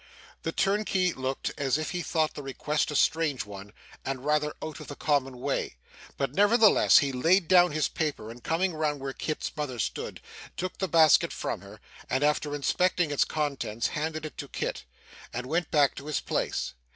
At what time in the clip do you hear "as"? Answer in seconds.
1.59-1.77